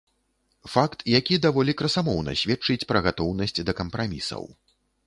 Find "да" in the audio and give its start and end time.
3.71-3.81